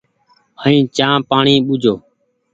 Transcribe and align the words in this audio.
ائين 0.63 0.85
چآنه 0.97 1.25
پآڻيٚ 1.29 1.65
ٻوجھيو۔ 1.65 1.93